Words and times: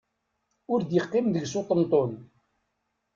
Ur 0.71 0.79
d-iqqim 0.83 1.27
deg-s 1.29 1.53
uṭenṭun. 1.59 2.11